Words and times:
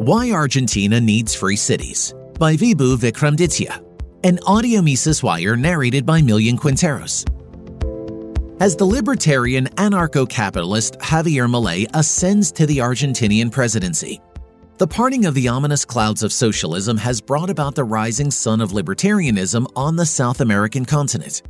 Why 0.00 0.30
Argentina 0.30 1.00
Needs 1.00 1.34
Free 1.34 1.56
Cities 1.56 2.14
by 2.38 2.54
Vibhu 2.54 2.96
Vikramaditya. 2.96 3.84
An 4.22 4.38
audio 4.46 4.80
Mises 4.80 5.24
Wire 5.24 5.56
narrated 5.56 6.06
by 6.06 6.20
Millian 6.20 6.56
Quinteros. 6.56 7.24
As 8.62 8.76
the 8.76 8.84
libertarian 8.84 9.66
anarcho 9.70 10.28
capitalist 10.28 10.94
Javier 11.00 11.50
Milei 11.50 11.88
ascends 11.94 12.52
to 12.52 12.64
the 12.64 12.78
Argentinian 12.78 13.50
presidency, 13.50 14.20
the 14.76 14.86
parting 14.86 15.26
of 15.26 15.34
the 15.34 15.48
ominous 15.48 15.84
clouds 15.84 16.22
of 16.22 16.32
socialism 16.32 16.96
has 16.96 17.20
brought 17.20 17.50
about 17.50 17.74
the 17.74 17.82
rising 17.82 18.30
sun 18.30 18.60
of 18.60 18.70
libertarianism 18.70 19.66
on 19.74 19.96
the 19.96 20.06
South 20.06 20.40
American 20.40 20.84
continent. 20.84 21.42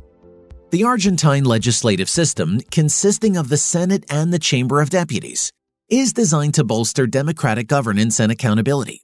The 0.71 0.85
Argentine 0.85 1.45
legislative 1.45 2.09
system, 2.09 2.61
consisting 2.71 3.37
of 3.37 3.49
the 3.49 3.57
Senate 3.57 4.05
and 4.09 4.33
the 4.33 4.39
Chamber 4.39 4.81
of 4.81 4.89
Deputies, 4.89 5.51
is 5.89 6.13
designed 6.13 6.53
to 6.53 6.63
bolster 6.63 7.07
democratic 7.07 7.67
governance 7.67 8.19
and 8.19 8.31
accountability. 8.31 9.01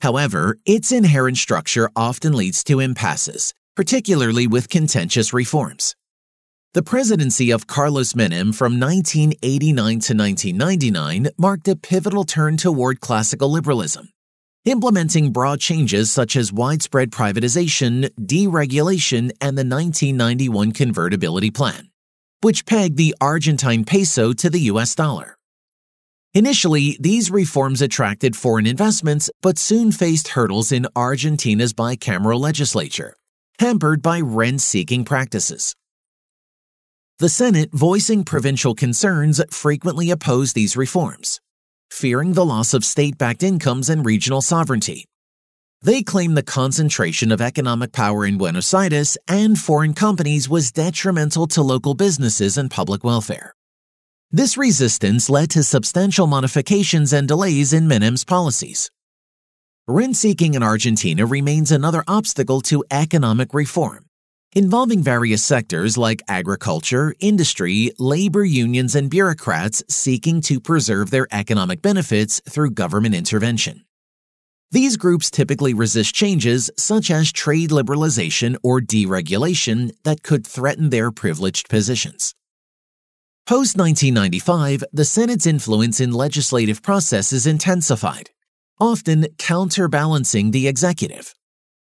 However, 0.00 0.58
its 0.66 0.90
inherent 0.90 1.38
structure 1.38 1.88
often 1.94 2.32
leads 2.32 2.64
to 2.64 2.80
impasses, 2.80 3.54
particularly 3.76 4.48
with 4.48 4.68
contentious 4.68 5.32
reforms. 5.32 5.94
The 6.74 6.82
presidency 6.82 7.50
of 7.50 7.66
Carlos 7.66 8.14
Menem 8.14 8.54
from 8.54 8.80
1989 8.80 9.74
to 10.00 10.14
1999 10.14 11.28
marked 11.38 11.68
a 11.68 11.76
pivotal 11.76 12.24
turn 12.24 12.56
toward 12.56 13.00
classical 13.00 13.50
liberalism, 13.50 14.08
implementing 14.64 15.32
broad 15.32 15.60
changes 15.60 16.10
such 16.10 16.34
as 16.34 16.52
widespread 16.52 17.10
privatization, 17.10 18.08
deregulation, 18.18 19.30
and 19.40 19.58
the 19.58 19.68
1991 19.68 20.72
convertibility 20.72 21.50
plan, 21.50 21.90
which 22.40 22.66
pegged 22.66 22.96
the 22.96 23.14
Argentine 23.20 23.84
peso 23.84 24.32
to 24.32 24.48
the 24.48 24.60
US 24.60 24.94
dollar. 24.94 25.36
Initially, 26.34 26.96
these 26.98 27.30
reforms 27.30 27.82
attracted 27.82 28.34
foreign 28.34 28.66
investments, 28.66 29.30
but 29.42 29.58
soon 29.58 29.92
faced 29.92 30.28
hurdles 30.28 30.72
in 30.72 30.86
Argentina's 30.96 31.74
bicameral 31.74 32.40
legislature, 32.40 33.14
hampered 33.58 34.00
by 34.00 34.18
rent 34.18 34.62
seeking 34.62 35.04
practices. 35.04 35.74
The 37.18 37.28
Senate, 37.28 37.68
voicing 37.74 38.24
provincial 38.24 38.74
concerns, 38.74 39.42
frequently 39.50 40.10
opposed 40.10 40.54
these 40.54 40.74
reforms, 40.74 41.38
fearing 41.90 42.32
the 42.32 42.46
loss 42.46 42.72
of 42.72 42.82
state 42.82 43.18
backed 43.18 43.42
incomes 43.42 43.90
and 43.90 44.04
regional 44.04 44.40
sovereignty. 44.40 45.04
They 45.82 46.02
claimed 46.02 46.36
the 46.38 46.42
concentration 46.42 47.30
of 47.30 47.42
economic 47.42 47.92
power 47.92 48.24
in 48.24 48.38
Buenos 48.38 48.72
Aires 48.72 49.18
and 49.28 49.58
foreign 49.58 49.92
companies 49.92 50.48
was 50.48 50.72
detrimental 50.72 51.46
to 51.48 51.60
local 51.60 51.92
businesses 51.92 52.56
and 52.56 52.70
public 52.70 53.04
welfare. 53.04 53.54
This 54.34 54.56
resistance 54.56 55.28
led 55.28 55.50
to 55.50 55.62
substantial 55.62 56.26
modifications 56.26 57.12
and 57.12 57.28
delays 57.28 57.74
in 57.74 57.86
Menem's 57.86 58.24
policies. 58.24 58.90
Rent 59.86 60.16
seeking 60.16 60.54
in 60.54 60.62
Argentina 60.62 61.26
remains 61.26 61.70
another 61.70 62.02
obstacle 62.08 62.62
to 62.62 62.82
economic 62.90 63.52
reform, 63.52 64.06
involving 64.54 65.02
various 65.02 65.44
sectors 65.44 65.98
like 65.98 66.22
agriculture, 66.28 67.14
industry, 67.20 67.92
labor 67.98 68.42
unions, 68.42 68.94
and 68.94 69.10
bureaucrats 69.10 69.84
seeking 69.90 70.40
to 70.40 70.60
preserve 70.60 71.10
their 71.10 71.28
economic 71.30 71.82
benefits 71.82 72.40
through 72.48 72.70
government 72.70 73.14
intervention. 73.14 73.84
These 74.70 74.96
groups 74.96 75.30
typically 75.30 75.74
resist 75.74 76.14
changes 76.14 76.70
such 76.78 77.10
as 77.10 77.32
trade 77.32 77.68
liberalization 77.68 78.56
or 78.62 78.80
deregulation 78.80 79.90
that 80.04 80.22
could 80.22 80.46
threaten 80.46 80.88
their 80.88 81.10
privileged 81.10 81.68
positions. 81.68 82.34
Post 83.44 83.76
1995, 83.76 84.84
the 84.92 85.04
Senate's 85.04 85.48
influence 85.48 85.98
in 85.98 86.12
legislative 86.12 86.80
processes 86.80 87.44
intensified, 87.44 88.30
often 88.78 89.26
counterbalancing 89.36 90.52
the 90.52 90.68
executive. 90.68 91.34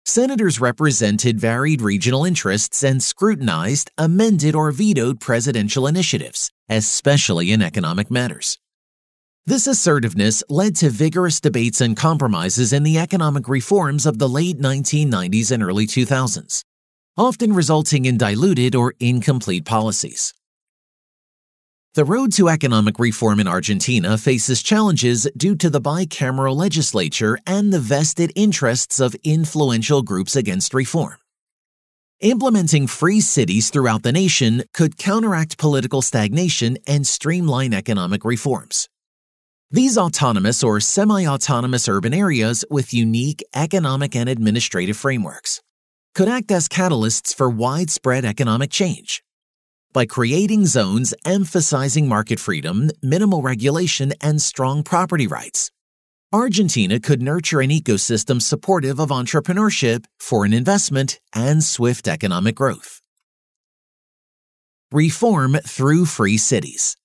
Senators 0.05 0.61
represented 0.61 1.41
varied 1.41 1.81
regional 1.81 2.23
interests 2.23 2.81
and 2.81 3.03
scrutinized, 3.03 3.91
amended, 3.97 4.55
or 4.55 4.71
vetoed 4.71 5.19
presidential 5.19 5.85
initiatives, 5.85 6.49
especially 6.69 7.51
in 7.51 7.61
economic 7.61 8.09
matters. 8.09 8.57
This 9.45 9.67
assertiveness 9.67 10.45
led 10.47 10.77
to 10.77 10.89
vigorous 10.89 11.41
debates 11.41 11.81
and 11.81 11.97
compromises 11.97 12.71
in 12.71 12.83
the 12.83 12.97
economic 12.97 13.49
reforms 13.49 14.05
of 14.05 14.17
the 14.17 14.29
late 14.29 14.59
1990s 14.59 15.51
and 15.51 15.61
early 15.61 15.87
2000s, 15.87 16.63
often 17.17 17.51
resulting 17.51 18.05
in 18.05 18.17
diluted 18.17 18.75
or 18.75 18.93
incomplete 19.01 19.65
policies. 19.65 20.33
The 21.95 22.05
road 22.05 22.33
to 22.33 22.49
economic 22.49 22.97
reform 22.97 23.39
in 23.39 23.47
Argentina 23.47 24.17
faces 24.17 24.63
challenges 24.63 25.27
due 25.37 25.55
to 25.57 25.69
the 25.69 25.79
bicameral 25.79 26.55
legislature 26.55 27.37
and 27.45 27.71
the 27.71 27.79
vested 27.79 28.31
interests 28.35 28.99
of 28.99 29.15
influential 29.23 30.01
groups 30.01 30.35
against 30.35 30.73
reform. 30.73 31.17
Implementing 32.19 32.87
free 32.87 33.21
cities 33.21 33.69
throughout 33.69 34.01
the 34.01 34.11
nation 34.11 34.63
could 34.73 34.97
counteract 34.97 35.59
political 35.59 36.01
stagnation 36.01 36.79
and 36.87 37.05
streamline 37.05 37.75
economic 37.75 38.25
reforms. 38.25 38.89
These 39.69 39.95
autonomous 39.95 40.63
or 40.63 40.79
semi 40.79 41.27
autonomous 41.27 41.87
urban 41.87 42.15
areas 42.15 42.65
with 42.71 42.91
unique 42.91 43.43
economic 43.53 44.15
and 44.15 44.27
administrative 44.27 44.97
frameworks 44.97 45.61
could 46.15 46.27
act 46.27 46.49
as 46.49 46.67
catalysts 46.67 47.35
for 47.35 47.51
widespread 47.51 48.25
economic 48.25 48.71
change 48.71 49.23
by 49.93 50.05
creating 50.05 50.65
zones 50.65 51.13
emphasizing 51.23 52.07
market 52.07 52.39
freedom, 52.39 52.89
minimal 53.01 53.41
regulation, 53.41 54.11
and 54.19 54.41
strong 54.41 54.83
property 54.83 55.27
rights. 55.27 55.71
Argentina 56.33 56.99
could 56.99 57.21
nurture 57.21 57.61
an 57.61 57.69
ecosystem 57.69 58.41
supportive 58.41 58.99
of 58.99 59.09
entrepreneurship, 59.09 60.05
foreign 60.19 60.51
investment, 60.51 61.19
and 61.35 61.63
swift 61.63 62.07
economic 62.07 62.55
growth. 62.55 63.01
Reform 64.91 65.57
through 65.63 66.05
free 66.05 66.37
cities. 66.37 66.97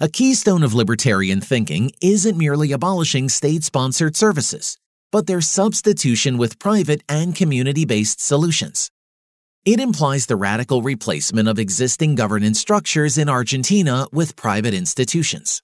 A 0.00 0.08
keystone 0.08 0.64
of 0.64 0.74
libertarian 0.74 1.40
thinking 1.40 1.92
isn't 2.00 2.36
merely 2.36 2.72
abolishing 2.72 3.28
state 3.28 3.62
sponsored 3.62 4.16
services, 4.16 4.76
but 5.12 5.28
their 5.28 5.40
substitution 5.40 6.38
with 6.38 6.58
private 6.58 7.04
and 7.08 7.36
community 7.36 7.84
based 7.84 8.20
solutions. 8.20 8.90
It 9.64 9.78
implies 9.78 10.26
the 10.26 10.34
radical 10.34 10.82
replacement 10.82 11.46
of 11.46 11.56
existing 11.56 12.16
governance 12.16 12.58
structures 12.58 13.16
in 13.16 13.28
Argentina 13.28 14.08
with 14.10 14.34
private 14.34 14.74
institutions. 14.74 15.62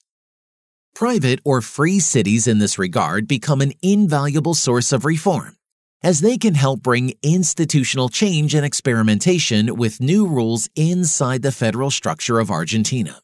Private 0.95 1.41
or 1.43 1.59
free 1.59 1.99
cities 1.99 2.47
in 2.47 2.59
this 2.59 2.79
regard 2.79 3.27
become 3.27 3.59
an 3.59 3.73
invaluable 3.81 4.53
source 4.53 4.93
of 4.93 5.03
reform, 5.03 5.57
as 6.01 6.21
they 6.21 6.37
can 6.37 6.53
help 6.53 6.81
bring 6.81 7.13
institutional 7.21 8.07
change 8.07 8.55
and 8.55 8.65
experimentation 8.65 9.75
with 9.75 9.99
new 9.99 10.25
rules 10.25 10.69
inside 10.77 11.41
the 11.41 11.51
federal 11.51 11.91
structure 11.91 12.39
of 12.39 12.49
Argentina. 12.49 13.19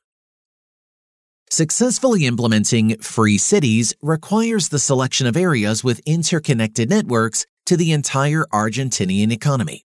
Successfully 1.49 2.25
implementing 2.25 2.97
free 2.97 3.37
cities 3.37 3.93
requires 4.01 4.67
the 4.67 4.79
selection 4.79 5.25
of 5.25 5.37
areas 5.37 5.85
with 5.85 6.01
interconnected 6.05 6.89
networks 6.89 7.45
to 7.65 7.77
the 7.77 7.93
entire 7.93 8.43
Argentinian 8.51 9.31
economy 9.31 9.85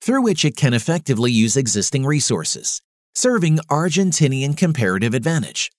through 0.00 0.22
which 0.22 0.44
it 0.44 0.56
can 0.56 0.74
effectively 0.74 1.30
use 1.32 1.56
existing 1.56 2.04
resources, 2.04 2.80
serving 3.14 3.58
Argentinian 3.70 4.56
comparative 4.56 5.14
advantage. 5.14 5.70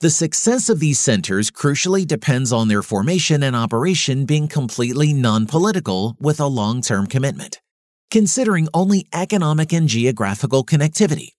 The 0.00 0.10
success 0.10 0.68
of 0.68 0.78
these 0.78 1.00
centers 1.00 1.50
crucially 1.50 2.06
depends 2.06 2.52
on 2.52 2.68
their 2.68 2.84
formation 2.84 3.42
and 3.42 3.56
operation 3.56 4.26
being 4.26 4.46
completely 4.46 5.12
non 5.12 5.46
political 5.46 6.16
with 6.20 6.38
a 6.38 6.46
long 6.46 6.82
term 6.82 7.08
commitment, 7.08 7.60
considering 8.08 8.68
only 8.72 9.08
economic 9.12 9.72
and 9.72 9.88
geographical 9.88 10.64
connectivity, 10.64 11.30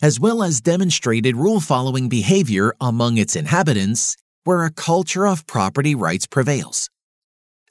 as 0.00 0.20
well 0.20 0.44
as 0.44 0.60
demonstrated 0.60 1.34
rule 1.34 1.58
following 1.58 2.08
behavior 2.08 2.72
among 2.80 3.16
its 3.16 3.34
inhabitants, 3.34 4.16
where 4.44 4.64
a 4.64 4.70
culture 4.70 5.26
of 5.26 5.46
property 5.48 5.96
rights 5.96 6.26
prevails. 6.26 6.88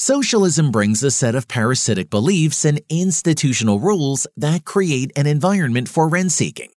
Socialism 0.03 0.69
brings 0.69 1.01
a 1.01 1.09
set 1.09 1.33
of 1.33 1.47
parasitic 1.47 2.09
beliefs 2.09 2.65
and 2.65 2.81
institutional 2.89 3.79
rules 3.79 4.27
that 4.35 4.65
create 4.65 5.13
an 5.15 5.25
environment 5.25 5.87
for 5.87 6.09
rent 6.09 6.33
seeking, 6.33 6.71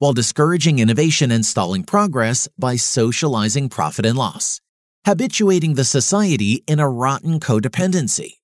while 0.00 0.12
discouraging 0.12 0.80
innovation 0.80 1.30
and 1.30 1.46
stalling 1.46 1.84
progress 1.84 2.48
by 2.58 2.74
socializing 2.74 3.68
profit 3.68 4.04
and 4.04 4.18
loss, 4.18 4.60
habituating 5.06 5.74
the 5.74 5.84
society 5.84 6.64
in 6.66 6.80
a 6.80 6.88
rotten 6.88 7.38
codependency. 7.38 8.38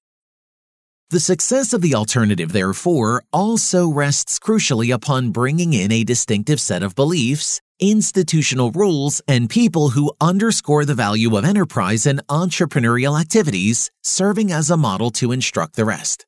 The 1.11 1.19
success 1.19 1.73
of 1.73 1.81
the 1.81 1.97
alternative, 1.97 2.53
therefore, 2.53 3.25
also 3.33 3.89
rests 3.89 4.39
crucially 4.39 4.95
upon 4.95 5.33
bringing 5.33 5.73
in 5.73 5.91
a 5.91 6.05
distinctive 6.05 6.61
set 6.61 6.85
of 6.85 6.95
beliefs 6.95 7.61
institutional 7.81 8.71
rules, 8.73 9.21
and 9.29 9.51
people 9.51 9.91
who 9.91 10.13
underscore 10.21 10.85
the 10.85 10.95
value 10.95 11.37
of 11.37 11.45
enterprise 11.45 12.07
and 12.07 12.27
entrepreneurial 12.27 13.21
activities, 13.21 13.91
serving 14.03 14.53
as 14.53 14.71
a 14.71 14.77
model 14.77 15.11
to 15.11 15.33
instruct 15.33 15.77
the 15.77 15.85
rest. 15.85 16.27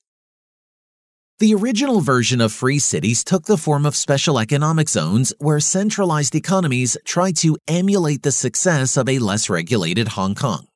The 1.41 1.55
original 1.55 2.02
version 2.02 2.43
of 2.43 2.52
free 2.52 2.79
cities 2.79 3.25
took 3.25 3.47
the 3.47 3.56
form 3.56 3.87
of 3.87 3.97
special 3.97 4.38
economic 4.38 4.91
zones 4.91 5.32
where 5.38 5.58
centralized 5.58 6.35
economies 6.35 6.99
tried 7.06 7.37
to 7.38 7.56
emulate 7.67 8.23
the 8.23 8.31
success 8.31 8.99
of 8.99 9.08
a 9.08 9.19
less 9.19 9.49
regulated 9.49 10.08
Hong 10.08 10.35
Kong. 10.35 10.67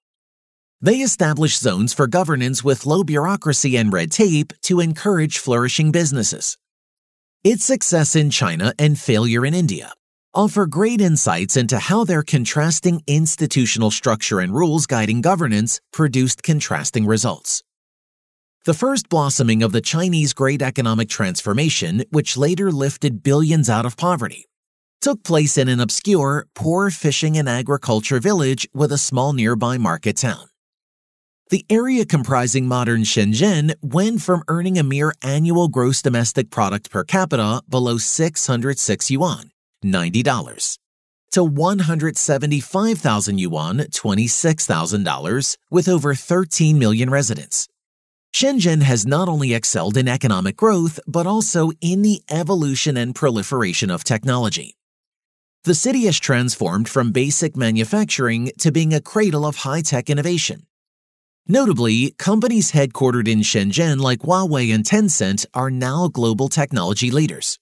They 0.80 0.96
establish 0.96 1.58
zones 1.58 1.92
for 1.92 2.06
governance 2.06 2.64
with 2.64 2.86
low 2.86 3.04
bureaucracy 3.04 3.76
and 3.76 3.92
red 3.92 4.10
tape 4.10 4.54
to 4.62 4.80
encourage 4.80 5.38
flourishing 5.38 5.92
businesses. 5.92 6.56
Its 7.42 7.64
success 7.64 8.16
in 8.16 8.30
China 8.30 8.72
and 8.78 8.98
failure 8.98 9.44
in 9.44 9.52
India 9.52 9.92
offer 10.34 10.66
great 10.66 11.00
insights 11.00 11.56
into 11.56 11.78
how 11.78 12.04
their 12.04 12.22
contrasting 12.22 13.02
institutional 13.06 13.90
structure 13.90 14.40
and 14.40 14.54
rules 14.54 14.86
guiding 14.86 15.20
governance 15.20 15.80
produced 15.92 16.42
contrasting 16.42 17.06
results. 17.06 17.62
The 18.64 18.74
first 18.74 19.08
blossoming 19.08 19.62
of 19.62 19.72
the 19.72 19.80
Chinese 19.80 20.32
Great 20.32 20.62
Economic 20.62 21.08
Transformation, 21.08 22.02
which 22.10 22.36
later 22.36 22.72
lifted 22.72 23.22
billions 23.22 23.68
out 23.68 23.86
of 23.86 23.96
poverty, 23.96 24.46
took 25.00 25.22
place 25.22 25.58
in 25.58 25.68
an 25.68 25.80
obscure, 25.80 26.46
poor 26.54 26.90
fishing 26.90 27.36
and 27.36 27.48
agriculture 27.48 28.20
village 28.20 28.66
with 28.74 28.90
a 28.90 28.98
small 28.98 29.34
nearby 29.34 29.78
market 29.78 30.16
town. 30.16 30.48
The 31.50 31.66
area 31.68 32.06
comprising 32.06 32.66
modern 32.66 33.02
Shenzhen 33.02 33.74
went 33.82 34.22
from 34.22 34.42
earning 34.48 34.78
a 34.78 34.82
mere 34.82 35.12
annual 35.22 35.68
gross 35.68 36.00
domestic 36.00 36.50
product 36.50 36.90
per 36.90 37.04
capita 37.04 37.60
below 37.68 37.98
606 37.98 39.10
yuan 39.10 39.50
$90 39.84 40.78
to 41.34 41.42
175,000 41.42 43.38
yuan, 43.38 43.78
$26,000, 43.78 45.56
with 45.68 45.88
over 45.88 46.14
13 46.14 46.78
million 46.78 47.10
residents. 47.10 47.66
Shenzhen 48.32 48.82
has 48.82 49.04
not 49.04 49.28
only 49.28 49.52
excelled 49.52 49.96
in 49.96 50.06
economic 50.06 50.56
growth, 50.56 51.00
but 51.08 51.26
also 51.26 51.72
in 51.80 52.02
the 52.02 52.22
evolution 52.30 52.96
and 52.96 53.16
proliferation 53.16 53.90
of 53.90 54.04
technology. 54.04 54.76
The 55.64 55.74
city 55.74 56.04
has 56.04 56.20
transformed 56.20 56.88
from 56.88 57.10
basic 57.10 57.56
manufacturing 57.56 58.52
to 58.58 58.70
being 58.70 58.94
a 58.94 59.00
cradle 59.00 59.44
of 59.44 59.56
high 59.56 59.82
tech 59.82 60.08
innovation. 60.08 60.66
Notably, 61.48 62.12
companies 62.12 62.70
headquartered 62.70 63.26
in 63.26 63.40
Shenzhen 63.40 63.98
like 63.98 64.20
Huawei 64.20 64.72
and 64.72 64.84
Tencent 64.84 65.46
are 65.52 65.70
now 65.70 66.06
global 66.06 66.48
technology 66.48 67.10
leaders. 67.10 67.58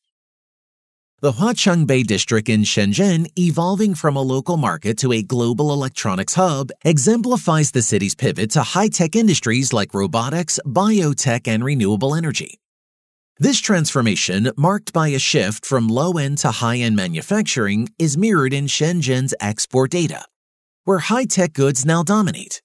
The 1.23 1.31
Huaqiangbei 1.31 2.05
district 2.05 2.49
in 2.49 2.65
Shenzhen, 2.65 3.29
evolving 3.39 3.95
from 3.95 4.17
a 4.17 4.21
local 4.21 4.57
market 4.57 4.99
to 4.99 5.13
a 5.13 5.23
global 5.23 5.73
electronics 5.73 6.35
hub, 6.35 6.71
exemplifies 6.85 7.71
the 7.71 7.81
city's 7.81 8.17
pivot 8.17 8.51
to 8.51 8.65
high 8.65 8.89
tech 8.89 9.15
industries 9.15 9.73
like 9.73 9.95
robotics, 9.95 10.59
biotech, 10.67 11.47
and 11.47 11.63
renewable 11.65 12.17
energy. 12.17 12.59
This 13.39 13.61
transformation, 13.61 14.51
marked 14.57 14.93
by 14.93 15.15
a 15.15 15.21
shift 15.21 15.65
from 15.65 15.87
low 15.87 16.19
end 16.19 16.39
to 16.39 16.51
high 16.51 16.79
end 16.79 16.97
manufacturing, 16.97 17.89
is 18.01 18.19
mirrored 18.19 18.53
in 18.53 18.67
Shenzhen's 18.67 19.33
export 19.39 19.93
data, 19.93 20.27
where 20.83 20.99
high 20.99 21.27
tech 21.27 21.53
goods 21.53 21.85
now 21.87 22.03
dominate. 22.03 22.63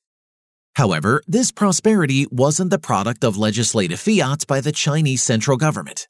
However, 0.78 1.22
this 1.28 1.52
prosperity 1.52 2.26
wasn't 2.32 2.72
the 2.72 2.80
product 2.80 3.24
of 3.24 3.38
legislative 3.38 4.00
fiat 4.00 4.48
by 4.48 4.62
the 4.62 4.72
Chinese 4.72 5.22
central 5.22 5.58
government 5.58 6.08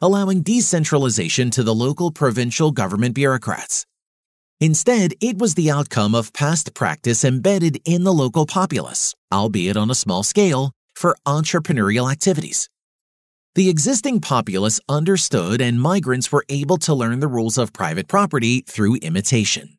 allowing 0.00 0.42
decentralization 0.42 1.50
to 1.50 1.62
the 1.62 1.74
local 1.74 2.10
provincial 2.10 2.72
government 2.72 3.14
bureaucrats. 3.14 3.86
Instead, 4.60 5.12
it 5.20 5.38
was 5.38 5.54
the 5.54 5.70
outcome 5.70 6.14
of 6.14 6.32
past 6.32 6.72
practice 6.74 7.24
embedded 7.24 7.78
in 7.84 8.04
the 8.04 8.12
local 8.12 8.46
populace, 8.46 9.14
albeit 9.32 9.76
on 9.76 9.90
a 9.90 9.94
small 9.94 10.22
scale, 10.22 10.72
for 10.94 11.16
entrepreneurial 11.26 12.10
activities. 12.10 12.68
The 13.54 13.68
existing 13.68 14.20
populace 14.20 14.80
understood 14.88 15.60
and 15.60 15.80
migrants 15.80 16.30
were 16.30 16.44
able 16.48 16.76
to 16.78 16.94
learn 16.94 17.20
the 17.20 17.28
rules 17.28 17.56
of 17.56 17.72
private 17.72 18.08
property 18.08 18.62
through 18.66 18.96
imitation. 18.96 19.78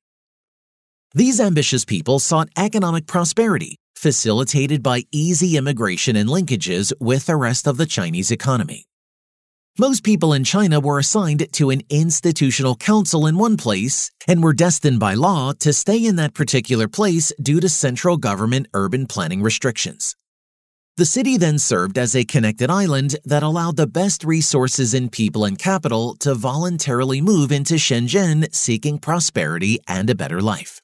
These 1.14 1.40
ambitious 1.40 1.86
people 1.86 2.20
sought 2.20 2.50
economic 2.58 3.08
prosperity, 3.08 3.78
facilitated 3.96 4.84
by 4.84 5.04
easy 5.12 5.58
immigration 5.58 6.16
and 6.16 6.30
linkages 6.30 6.92
with 7.00 7.26
the 7.26 7.36
rest 7.36 7.68
of 7.68 7.78
the 7.78 7.86
Chinese 7.86 8.30
economy. 8.30 8.86
Most 9.80 10.04
people 10.04 10.34
in 10.34 10.44
China 10.44 10.80
were 10.80 10.98
assigned 10.98 11.54
to 11.54 11.70
an 11.70 11.84
institutional 11.92 12.76
council 12.76 13.28
in 13.28 13.38
one 13.38 13.58
place 13.58 14.10
and 14.28 14.42
were 14.42 14.52
destined 14.52 15.00
by 15.00 15.14
law 15.14 15.54
to 15.60 15.72
stay 15.72 16.04
in 16.04 16.16
that 16.16 16.34
particular 16.34 16.88
place 16.88 17.32
due 17.40 17.60
to 17.60 17.70
central 17.70 18.18
government 18.18 18.70
urban 18.74 19.06
planning 19.06 19.44
restrictions. 19.44 20.16
The 20.96 21.06
city 21.06 21.38
then 21.38 21.60
served 21.60 22.00
as 22.00 22.16
a 22.16 22.26
connected 22.26 22.72
island 22.72 23.18
that 23.24 23.44
allowed 23.44 23.76
the 23.76 23.86
best 23.86 24.24
resources 24.24 24.96
in 24.96 25.10
people 25.10 25.46
and 25.46 25.60
capital 25.60 26.16
to 26.22 26.34
voluntarily 26.34 27.22
move 27.22 27.52
into 27.52 27.76
Shenzhen 27.76 28.52
seeking 28.52 28.98
prosperity 28.98 29.78
and 29.88 30.10
a 30.10 30.16
better 30.16 30.42
life. 30.42 30.82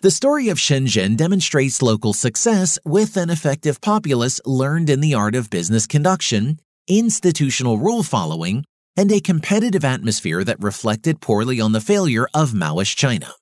The 0.00 0.10
story 0.10 0.48
of 0.48 0.56
Shenzhen 0.56 1.18
demonstrates 1.18 1.82
local 1.82 2.14
success 2.14 2.78
with 2.86 3.18
an 3.18 3.28
effective 3.28 3.82
populace 3.82 4.40
learned 4.46 4.88
in 4.88 5.00
the 5.00 5.12
art 5.12 5.34
of 5.34 5.50
business 5.50 5.86
conduction 5.86 6.58
institutional 6.88 7.78
rule 7.78 8.02
following, 8.02 8.64
and 8.96 9.10
a 9.10 9.20
competitive 9.20 9.84
atmosphere 9.84 10.44
that 10.44 10.62
reflected 10.62 11.20
poorly 11.20 11.60
on 11.60 11.72
the 11.72 11.80
failure 11.80 12.28
of 12.34 12.52
Maoist 12.52 12.96
China. 12.96 13.32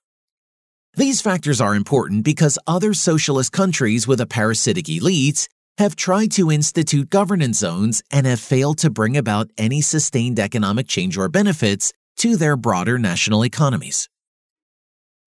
These 0.95 1.21
factors 1.21 1.61
are 1.61 1.75
important 1.75 2.25
because 2.25 2.59
other 2.67 2.95
socialist 2.95 3.53
countries 3.53 4.07
with 4.07 4.21
a 4.21 4.27
parasitic 4.27 4.89
elite 4.89 5.49
have 5.79 5.97
tried 5.97 6.33
to 6.33 6.51
institute 6.51 7.11
governance 7.11 7.59
zones 7.59 8.03
and 8.11 8.27
have 8.27 8.41
failed 8.41 8.79
to 8.79 8.91
bring 8.91 9.17
about 9.17 9.51
any 9.57 9.81
sustained 9.81 10.39
economic 10.39 10.87
change 10.89 11.17
or 11.17 11.29
benefits 11.29 11.93
to 12.19 12.37
their 12.37 12.57
broader 12.57 12.99
national 12.99 13.45
economies. 13.45 14.09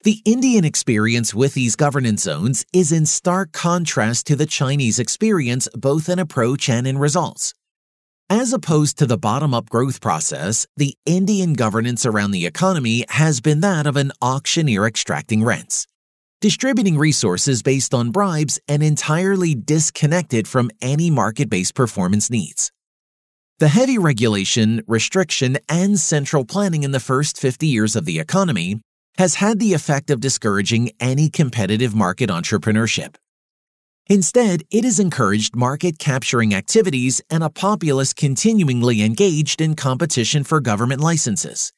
The 0.03 0.21
Indian 0.25 0.65
experience 0.65 1.33
with 1.33 1.53
these 1.53 1.77
governance 1.77 2.23
zones 2.23 2.65
is 2.73 2.91
in 2.91 3.05
stark 3.05 3.53
contrast 3.53 4.27
to 4.27 4.35
the 4.35 4.45
Chinese 4.45 4.99
experience 4.99 5.69
both 5.73 6.09
in 6.09 6.19
approach 6.19 6.67
and 6.69 6.85
in 6.85 6.97
results. 6.97 7.53
As 8.29 8.53
opposed 8.53 8.97
to 8.97 9.05
the 9.05 9.17
bottom 9.17 9.53
up 9.53 9.69
growth 9.69 9.99
process, 9.99 10.65
the 10.77 10.95
Indian 11.05 11.53
governance 11.53 12.05
around 12.05 12.31
the 12.31 12.45
economy 12.45 13.05
has 13.09 13.41
been 13.41 13.59
that 13.59 13.85
of 13.85 13.97
an 13.97 14.11
auctioneer 14.21 14.87
extracting 14.87 15.43
rents, 15.43 15.87
distributing 16.39 16.97
resources 16.97 17.61
based 17.61 17.93
on 17.93 18.11
bribes 18.11 18.59
and 18.67 18.81
entirely 18.81 19.53
disconnected 19.53 20.47
from 20.47 20.71
any 20.81 21.09
market 21.09 21.49
based 21.49 21.75
performance 21.75 22.29
needs. 22.29 22.71
The 23.59 23.67
heavy 23.67 23.97
regulation, 23.97 24.81
restriction, 24.87 25.57
and 25.69 25.99
central 25.99 26.43
planning 26.45 26.83
in 26.83 26.91
the 26.91 26.99
first 26.99 27.37
50 27.37 27.67
years 27.67 27.95
of 27.95 28.05
the 28.05 28.19
economy 28.19 28.81
has 29.17 29.35
had 29.35 29.59
the 29.59 29.73
effect 29.73 30.09
of 30.09 30.19
discouraging 30.19 30.91
any 30.99 31.29
competitive 31.29 31.93
market 31.93 32.29
entrepreneurship. 32.29 33.15
Instead, 34.07 34.63
it 34.69 34.83
has 34.83 34.99
encouraged 34.99 35.55
market 35.55 35.97
capturing 35.97 36.53
activities 36.53 37.21
and 37.29 37.41
a 37.41 37.49
populace 37.49 38.13
continually 38.13 39.01
engaged 39.01 39.61
in 39.61 39.75
competition 39.75 40.43
for 40.43 40.59
government 40.59 40.99
licenses, 40.99 41.71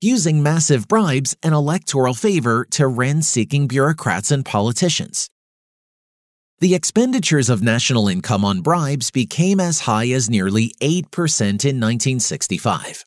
using 0.00 0.42
massive 0.42 0.86
bribes 0.86 1.36
and 1.42 1.54
electoral 1.54 2.14
favor 2.14 2.64
to 2.70 2.86
rent 2.86 3.24
seeking 3.24 3.66
bureaucrats 3.66 4.30
and 4.30 4.44
politicians. 4.44 5.28
The 6.60 6.76
expenditures 6.76 7.50
of 7.50 7.60
national 7.60 8.06
income 8.06 8.44
on 8.44 8.60
bribes 8.60 9.10
became 9.10 9.58
as 9.58 9.80
high 9.80 10.08
as 10.10 10.30
nearly 10.30 10.72
8% 10.80 11.40
in 11.40 11.80
1965. 11.80 13.04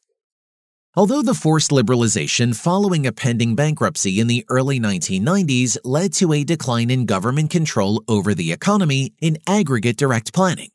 Although 0.98 1.24
the 1.24 1.34
forced 1.34 1.72
liberalization 1.72 2.56
following 2.56 3.06
a 3.06 3.12
pending 3.12 3.54
bankruptcy 3.54 4.22
in 4.22 4.28
the 4.28 4.46
early 4.48 4.80
1990s 4.80 5.78
led 5.84 6.14
to 6.14 6.32
a 6.32 6.46
decline 6.46 6.90
in 6.90 7.06
government 7.06 7.50
control 7.50 8.02
over 8.08 8.34
the 8.34 8.54
economy 8.54 9.14
in 9.20 9.38
aggregate 9.46 9.98
direct 9.98 10.32
planning, 10.34 10.70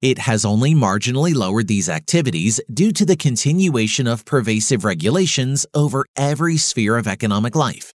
it 0.00 0.18
has 0.18 0.44
only 0.44 0.74
marginally 0.74 1.32
lowered 1.32 1.68
these 1.68 1.88
activities 1.88 2.60
due 2.74 2.90
to 2.90 3.04
the 3.04 3.14
continuation 3.14 4.08
of 4.08 4.24
pervasive 4.24 4.84
regulations 4.84 5.64
over 5.74 6.06
every 6.16 6.56
sphere 6.56 6.96
of 6.96 7.06
economic 7.06 7.54
life. 7.54 7.92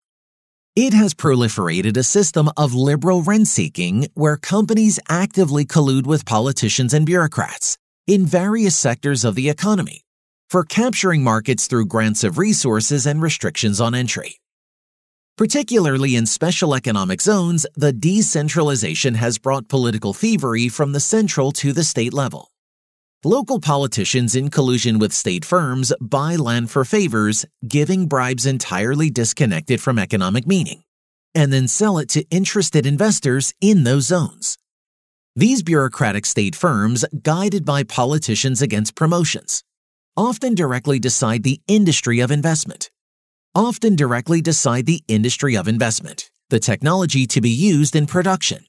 It 0.77 0.93
has 0.93 1.15
proliferated 1.15 1.97
a 1.97 2.03
system 2.03 2.51
of 2.59 2.75
liberal 2.75 3.23
rent 3.23 3.49
seeking 3.49 4.09
where 4.13 4.37
companies 4.37 5.01
actively 5.09 5.65
collude 5.65 6.05
with 6.05 6.27
politicians 6.27 6.93
and 6.93 7.07
bureaucrats 7.07 7.79
in 8.07 8.27
various 8.27 8.77
sectors 8.77 9.25
of 9.25 9.35
the 9.35 9.49
economy 9.49 10.05
for 10.49 10.65
capturing 10.65 11.23
markets 11.23 11.67
through 11.67 11.87
grants 11.87 12.25
of 12.25 12.39
resources 12.39 13.07
and 13.07 13.21
restrictions 13.23 13.81
on 13.81 13.95
entry. 13.95 14.41
Particularly 15.37 16.15
in 16.15 16.27
special 16.27 16.75
economic 16.75 17.21
zones, 17.21 17.67
the 17.75 17.93
decentralization 17.93 19.15
has 19.15 19.39
brought 19.39 19.69
political 19.69 20.15
thievery 20.15 20.69
from 20.69 20.93
the 20.93 21.01
central 21.01 21.51
to 21.51 21.73
the 21.73 21.83
state 21.83 22.15
level. 22.15 22.53
Local 23.25 23.59
politicians, 23.59 24.37
in 24.37 24.49
collusion 24.51 24.99
with 24.99 25.13
state 25.13 25.45
firms, 25.45 25.93
buy 26.01 26.37
land 26.37 26.71
for 26.71 26.85
favors, 26.85 27.47
giving 27.67 28.07
bribes 28.07 28.47
entirely 28.47 29.11
disconnected 29.11 29.81
from 29.81 29.99
economic 29.99 30.47
meaning, 30.47 30.85
and 31.35 31.53
then 31.53 31.67
sell 31.67 31.99
it 31.99 32.11
to 32.11 32.25
interested 32.31 32.87
investors 32.87 33.55
in 33.61 33.85
those 33.85 34.07
zones. 34.07 34.57
These 35.35 35.65
bureaucratic 35.65 36.27
state 36.27 36.55
firms, 36.55 37.05
guided 37.23 37.65
by 37.65 37.83
politicians 37.83 38.63
against 38.63 38.95
promotions, 38.95 39.65
often 40.17 40.55
directly 40.55 40.99
decide 40.99 41.43
the 41.43 41.61
industry 41.67 42.21
of 42.21 42.31
investment. 42.31 42.91
Often 43.55 43.97
directly 43.97 44.41
decide 44.41 44.87
the 44.87 45.03
industry 45.09 45.57
of 45.57 45.69
investment, 45.69 46.31
the 46.51 46.61
technology 46.61 47.27
to 47.27 47.41
be 47.41 47.51
used 47.51 47.95
in 47.97 48.07
production, 48.07 48.67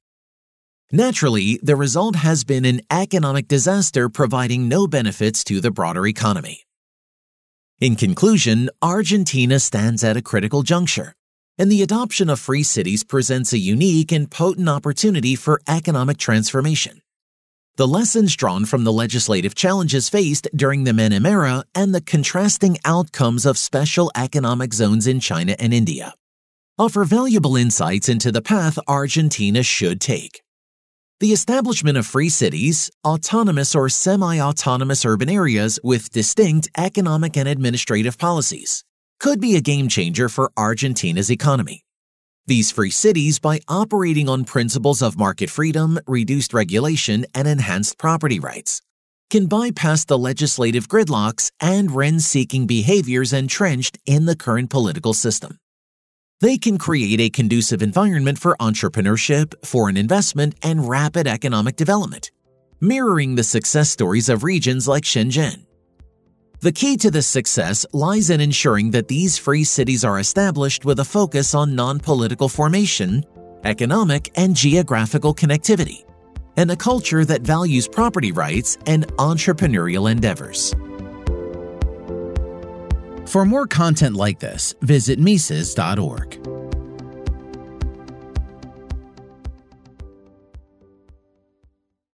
Naturally, 0.92 1.60
the 1.64 1.75
result 1.75 2.16
has 2.16 2.44
been 2.44 2.64
an 2.64 2.82
economic 2.92 3.48
disaster 3.48 4.08
providing 4.08 4.70
no 4.70 4.86
benefits 4.86 5.44
to 5.46 5.60
the 5.60 5.72
broader 5.72 6.06
economy. 6.06 6.64
In 7.82 7.96
conclusion, 7.96 8.70
Argentina 8.84 9.60
stands 9.60 10.04
at 10.04 10.16
a 10.16 10.22
critical 10.22 10.62
juncture, 10.62 11.14
and 11.58 11.72
the 11.72 11.82
adoption 11.82 12.30
of 12.30 12.40
free 12.40 12.62
cities 12.62 13.04
presents 13.04 13.52
a 13.52 13.58
unique 13.58 14.12
and 14.12 14.30
potent 14.30 14.70
opportunity 14.70 15.36
for 15.36 15.60
economic 15.68 16.18
transformation. 16.18 17.02
The 17.77 17.88
lessons 17.88 18.38
drawn 18.38 18.65
from 18.65 18.86
the 18.86 18.94
legislative 18.94 19.53
challenges 19.53 20.08
faced 20.08 20.48
during 20.55 20.86
the 20.86 20.94
Menem 20.94 21.27
era 21.27 21.65
and 21.75 21.94
the 21.94 22.00
contrasting 22.00 22.77
outcomes 22.86 23.46
of 23.46 23.58
special 23.58 24.10
economic 24.15 24.74
zones 24.74 25.08
in 25.08 25.20
China 25.20 25.55
and 25.60 25.74
India 25.74 26.15
offer 26.77 27.05
valuable 27.05 27.55
insights 27.55 28.10
into 28.10 28.32
the 28.32 28.41
path 28.41 28.77
Argentina 28.88 29.63
should 29.63 30.01
take. 30.01 30.41
The 31.22 31.32
establishment 31.32 31.98
of 31.98 32.05
free 32.05 32.27
cities, 32.27 32.91
autonomous 33.05 33.75
or 33.75 33.88
semi 33.88 34.39
autonomous 34.39 35.05
urban 35.05 35.29
areas 35.29 35.79
with 35.84 36.12
distinct 36.12 36.70
economic 36.77 37.38
and 37.38 37.48
administrative 37.48 38.17
policies, 38.17 38.84
could 39.22 39.39
be 39.39 39.55
a 39.55 39.62
game 39.62 39.88
changer 39.88 40.27
for 40.27 40.51
Argentina's 40.58 41.32
economy. 41.32 41.85
These 42.48 42.72
free 42.72 42.92
cities, 42.92 43.40
by 43.40 43.60
operating 43.68 44.30
on 44.30 44.46
principles 44.46 45.02
of 45.02 45.18
market 45.18 45.50
freedom, 45.50 45.98
reduced 46.06 46.54
regulation, 46.54 47.25
and 47.34 47.48
enhanced 47.48 47.98
property 47.98 48.40
rights, 48.40 48.84
can 49.32 49.48
bypass 49.48 50.06
the 50.06 50.20
legislative 50.20 50.88
gridlocks 50.88 51.52
and 51.60 51.90
rent 51.90 52.22
seeking 52.22 52.68
behaviors 52.68 53.34
entrenched 53.34 53.98
in 54.06 54.28
the 54.28 54.36
current 54.36 54.70
political 54.70 55.16
system. 55.16 55.58
They 56.40 56.60
can 56.60 56.78
create 56.78 57.20
a 57.20 57.32
conducive 57.32 57.82
environment 57.82 58.38
for 58.38 58.56
entrepreneurship, 58.60 59.56
foreign 59.66 59.98
investment, 59.98 60.54
and 60.62 60.88
rapid 60.88 61.25
economic 61.25 61.75
development, 61.75 62.30
mirroring 62.80 63.34
the 63.34 63.44
success 63.44 63.90
stories 63.90 64.30
of 64.30 64.44
regions 64.44 64.88
like 64.88 65.04
Shenzhen. 65.04 65.64
The 66.62 66.71
key 66.71 66.97
to 66.97 67.12
this 67.12 67.27
success 67.27 67.85
lies 67.93 68.29
in 68.29 68.41
ensuring 68.41 68.91
that 68.91 69.07
these 69.07 69.38
free 69.38 69.63
cities 69.63 70.03
are 70.03 70.19
established 70.19 70.85
with 70.85 71.00
a 71.00 71.05
focus 71.05 71.53
on 71.53 71.75
non 71.75 72.00
political 72.00 72.50
formation, 72.50 73.24
economic 73.63 74.31
and 74.35 74.55
geographical 74.55 75.35
connectivity, 75.35 76.05
and 76.57 76.71
a 76.71 76.75
culture 76.75 77.25
that 77.25 77.41
values 77.41 77.88
property 77.88 78.31
rights 78.31 78.77
and 78.85 79.07
entrepreneurial 79.17 80.09
endeavors. 80.09 80.74
For 83.29 83.43
more 83.43 83.67
content 83.67 84.15
like 84.15 84.39
this, 84.39 84.74
visit 84.81 85.19
Mises.org. 85.19 86.54